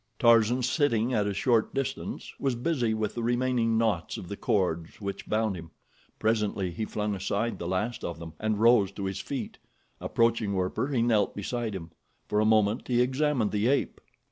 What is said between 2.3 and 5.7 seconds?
was busy with the remaining knots of the cords which bound him.